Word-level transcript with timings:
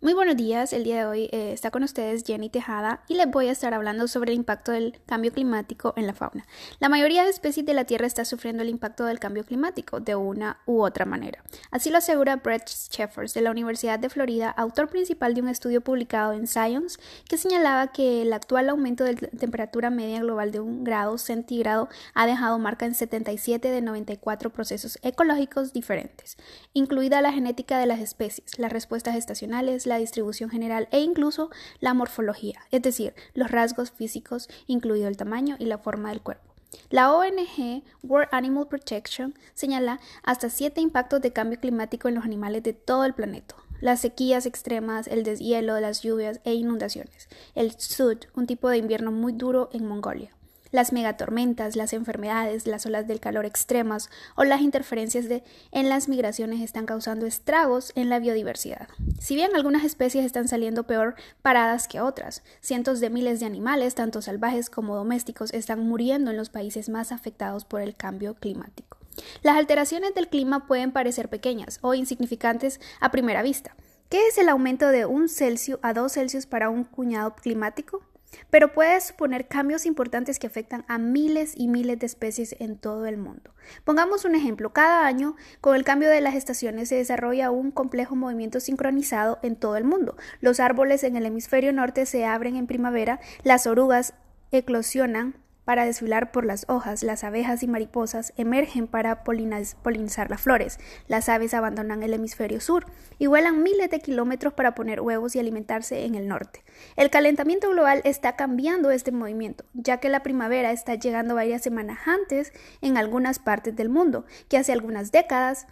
Muy 0.00 0.12
buenos 0.12 0.36
días, 0.36 0.72
el 0.72 0.84
día 0.84 0.98
de 0.98 1.06
hoy 1.06 1.28
eh, 1.32 1.50
está 1.52 1.72
con 1.72 1.82
ustedes 1.82 2.22
Jenny 2.24 2.48
Tejada 2.48 3.02
y 3.08 3.14
les 3.14 3.28
voy 3.28 3.48
a 3.48 3.50
estar 3.50 3.74
hablando 3.74 4.06
sobre 4.06 4.30
el 4.30 4.38
impacto 4.38 4.70
del 4.70 5.00
cambio 5.06 5.32
climático 5.32 5.92
en 5.96 6.06
la 6.06 6.14
fauna. 6.14 6.46
La 6.78 6.88
mayoría 6.88 7.24
de 7.24 7.30
especies 7.30 7.66
de 7.66 7.74
la 7.74 7.82
Tierra 7.82 8.06
está 8.06 8.24
sufriendo 8.24 8.62
el 8.62 8.68
impacto 8.68 9.06
del 9.06 9.18
cambio 9.18 9.42
climático 9.42 9.98
de 9.98 10.14
una 10.14 10.60
u 10.66 10.82
otra 10.82 11.04
manera. 11.04 11.42
Así 11.72 11.90
lo 11.90 11.98
asegura 11.98 12.36
Brett 12.36 12.68
Sheffers 12.68 13.34
de 13.34 13.40
la 13.40 13.50
Universidad 13.50 13.98
de 13.98 14.08
Florida, 14.08 14.50
autor 14.50 14.88
principal 14.88 15.34
de 15.34 15.42
un 15.42 15.48
estudio 15.48 15.80
publicado 15.80 16.32
en 16.32 16.46
Science 16.46 17.00
que 17.28 17.36
señalaba 17.36 17.88
que 17.88 18.22
el 18.22 18.32
actual 18.32 18.68
aumento 18.68 19.02
de 19.02 19.16
temperatura 19.16 19.90
media 19.90 20.20
global 20.20 20.52
de 20.52 20.60
un 20.60 20.84
grado 20.84 21.18
centígrado 21.18 21.88
ha 22.14 22.28
dejado 22.28 22.56
marca 22.60 22.86
en 22.86 22.94
77 22.94 23.68
de 23.68 23.80
94 23.82 24.50
procesos 24.50 24.96
ecológicos 25.02 25.72
diferentes, 25.72 26.36
incluida 26.72 27.20
la 27.20 27.32
genética 27.32 27.80
de 27.80 27.86
las 27.86 27.98
especies, 27.98 28.60
las 28.60 28.72
respuestas 28.72 29.16
estacionales, 29.16 29.87
la 29.88 29.98
distribución 29.98 30.50
general 30.50 30.88
e 30.92 31.00
incluso 31.00 31.50
la 31.80 31.94
morfología, 31.94 32.60
es 32.70 32.82
decir, 32.82 33.14
los 33.34 33.50
rasgos 33.50 33.90
físicos, 33.90 34.48
incluido 34.66 35.08
el 35.08 35.16
tamaño 35.16 35.56
y 35.58 35.64
la 35.64 35.78
forma 35.78 36.10
del 36.10 36.20
cuerpo. 36.20 36.54
La 36.90 37.12
ONG 37.12 37.82
World 38.02 38.28
Animal 38.30 38.68
Protection 38.68 39.34
señala 39.54 40.00
hasta 40.22 40.50
siete 40.50 40.80
impactos 40.80 41.20
de 41.22 41.32
cambio 41.32 41.58
climático 41.58 42.08
en 42.08 42.14
los 42.14 42.24
animales 42.24 42.62
de 42.62 42.74
todo 42.74 43.04
el 43.04 43.14
planeta. 43.14 43.56
Las 43.80 44.00
sequías 44.00 44.44
extremas, 44.44 45.06
el 45.06 45.22
deshielo, 45.22 45.80
las 45.80 46.02
lluvias 46.02 46.40
e 46.44 46.54
inundaciones. 46.54 47.28
El 47.54 47.72
Sud, 47.78 48.18
un 48.34 48.46
tipo 48.46 48.68
de 48.68 48.78
invierno 48.78 49.12
muy 49.12 49.32
duro 49.32 49.70
en 49.72 49.86
Mongolia 49.86 50.37
las 50.70 50.92
megatormentas, 50.92 51.76
las 51.76 51.92
enfermedades, 51.92 52.66
las 52.66 52.86
olas 52.86 53.06
del 53.06 53.20
calor 53.20 53.46
extremas 53.46 54.10
o 54.36 54.44
las 54.44 54.60
interferencias 54.60 55.26
en 55.72 55.88
las 55.88 56.08
migraciones 56.08 56.60
están 56.60 56.86
causando 56.86 57.26
estragos 57.26 57.92
en 57.94 58.08
la 58.08 58.18
biodiversidad. 58.18 58.88
Si 59.20 59.34
bien 59.34 59.54
algunas 59.54 59.84
especies 59.84 60.24
están 60.24 60.48
saliendo 60.48 60.84
peor 60.84 61.14
paradas 61.42 61.88
que 61.88 62.00
otras, 62.00 62.42
cientos 62.60 63.00
de 63.00 63.10
miles 63.10 63.40
de 63.40 63.46
animales, 63.46 63.94
tanto 63.94 64.22
salvajes 64.22 64.70
como 64.70 64.96
domésticos, 64.96 65.52
están 65.52 65.80
muriendo 65.80 66.30
en 66.30 66.36
los 66.36 66.50
países 66.50 66.88
más 66.88 67.12
afectados 67.12 67.64
por 67.64 67.80
el 67.80 67.96
cambio 67.96 68.34
climático. 68.34 68.98
Las 69.42 69.56
alteraciones 69.56 70.14
del 70.14 70.28
clima 70.28 70.66
pueden 70.66 70.92
parecer 70.92 71.28
pequeñas 71.28 71.78
o 71.82 71.94
insignificantes 71.94 72.80
a 73.00 73.10
primera 73.10 73.42
vista. 73.42 73.74
¿Qué 74.08 74.26
es 74.28 74.38
el 74.38 74.48
aumento 74.48 74.88
de 74.88 75.04
un 75.04 75.28
Celsius 75.28 75.78
a 75.82 75.92
2 75.92 76.12
Celsius 76.12 76.46
para 76.46 76.70
un 76.70 76.84
cuñado 76.84 77.34
climático? 77.34 78.02
Pero 78.50 78.72
puede 78.72 79.00
suponer 79.00 79.48
cambios 79.48 79.86
importantes 79.86 80.38
que 80.38 80.46
afectan 80.46 80.84
a 80.88 80.98
miles 80.98 81.52
y 81.56 81.68
miles 81.68 81.98
de 81.98 82.06
especies 82.06 82.56
en 82.58 82.76
todo 82.76 83.06
el 83.06 83.16
mundo. 83.16 83.54
Pongamos 83.84 84.24
un 84.24 84.34
ejemplo, 84.34 84.72
cada 84.72 85.06
año 85.06 85.36
con 85.60 85.76
el 85.76 85.84
cambio 85.84 86.08
de 86.08 86.20
las 86.20 86.34
estaciones 86.34 86.88
se 86.88 86.96
desarrolla 86.96 87.50
un 87.50 87.70
complejo 87.70 88.16
movimiento 88.16 88.60
sincronizado 88.60 89.38
en 89.42 89.56
todo 89.56 89.76
el 89.76 89.84
mundo. 89.84 90.16
Los 90.40 90.60
árboles 90.60 91.04
en 91.04 91.16
el 91.16 91.26
hemisferio 91.26 91.72
norte 91.72 92.06
se 92.06 92.24
abren 92.24 92.56
en 92.56 92.66
primavera, 92.66 93.20
las 93.42 93.66
orugas 93.66 94.14
eclosionan 94.50 95.34
para 95.68 95.84
desfilar 95.84 96.32
por 96.32 96.46
las 96.46 96.64
hojas, 96.66 97.02
las 97.02 97.24
abejas 97.24 97.62
y 97.62 97.66
mariposas 97.66 98.32
emergen 98.38 98.86
para 98.86 99.22
polinizar 99.22 100.30
las 100.30 100.40
flores, 100.40 100.78
las 101.08 101.28
aves 101.28 101.52
abandonan 101.52 102.02
el 102.02 102.14
hemisferio 102.14 102.58
sur 102.62 102.86
y 103.18 103.26
vuelan 103.26 103.62
miles 103.62 103.90
de 103.90 104.00
kilómetros 104.00 104.54
para 104.54 104.74
poner 104.74 105.02
huevos 105.02 105.36
y 105.36 105.40
alimentarse 105.40 106.06
en 106.06 106.14
el 106.14 106.26
norte. 106.26 106.64
El 106.96 107.10
calentamiento 107.10 107.68
global 107.68 108.00
está 108.04 108.34
cambiando 108.34 108.90
este 108.90 109.12
movimiento, 109.12 109.66
ya 109.74 109.98
que 109.98 110.08
la 110.08 110.22
primavera 110.22 110.72
está 110.72 110.94
llegando 110.94 111.34
varias 111.34 111.60
semanas 111.60 111.98
antes 112.06 112.54
en 112.80 112.96
algunas 112.96 113.38
partes 113.38 113.76
del 113.76 113.90
mundo, 113.90 114.24
que 114.48 114.56
hace 114.56 114.72
algunas 114.72 115.12
décadas 115.12 115.66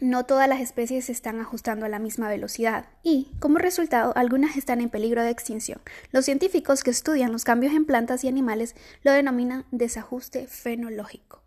no 0.00 0.24
todas 0.24 0.48
las 0.48 0.60
especies 0.60 1.06
se 1.06 1.12
están 1.12 1.40
ajustando 1.40 1.86
a 1.86 1.88
la 1.88 1.98
misma 1.98 2.28
velocidad 2.28 2.86
y, 3.02 3.30
como 3.40 3.58
resultado, 3.58 4.12
algunas 4.16 4.56
están 4.56 4.80
en 4.80 4.90
peligro 4.90 5.22
de 5.22 5.30
extinción. 5.30 5.80
Los 6.10 6.24
científicos 6.24 6.82
que 6.82 6.90
estudian 6.90 7.32
los 7.32 7.44
cambios 7.44 7.74
en 7.74 7.84
plantas 7.84 8.24
y 8.24 8.28
animales 8.28 8.74
lo 9.02 9.12
denominan 9.12 9.64
desajuste 9.70 10.46
fenológico. 10.46 11.42